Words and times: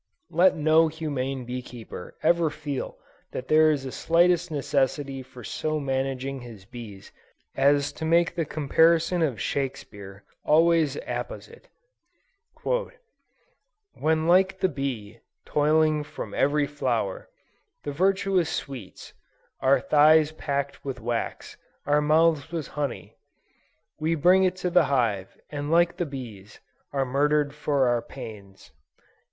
Let 0.31 0.55
no 0.55 0.87
humane 0.87 1.45
bee 1.45 1.61
keeper 1.61 2.17
ever 2.23 2.49
feel 2.49 2.97
that 3.33 3.47
there 3.49 3.69
is 3.69 3.83
the 3.83 3.91
slightest 3.91 4.49
necessity 4.49 5.21
for 5.21 5.43
so 5.43 5.79
managing 5.79 6.41
his 6.41 6.65
bees 6.65 7.11
as 7.55 7.91
to 7.93 8.03
make 8.03 8.33
the 8.33 8.43
comparison 8.43 9.21
of 9.21 9.39
Shakespeare 9.39 10.23
always 10.43 10.97
apposite: 11.05 11.67
"When 12.63 14.25
like 14.25 14.59
the 14.59 14.69
Bee, 14.69 15.19
tolling 15.45 16.03
from 16.03 16.33
every 16.33 16.65
flower 16.65 17.29
The 17.83 17.91
virtuous 17.91 18.49
sweets; 18.49 19.13
Our 19.59 19.79
thighs 19.79 20.31
packed 20.31 20.83
with 20.83 20.99
wax, 20.99 21.57
our 21.85 22.01
mouths, 22.01 22.51
with 22.51 22.69
honey, 22.69 23.17
We 23.99 24.15
bring 24.15 24.45
it 24.45 24.55
to 24.65 24.71
the 24.71 24.85
hive; 24.85 25.37
and 25.51 25.69
like 25.69 25.97
the 25.97 26.07
bees, 26.07 26.59
Are 26.91 27.05
murdered 27.05 27.53
for 27.53 27.87
our 27.87 28.01
pains." 28.01 28.71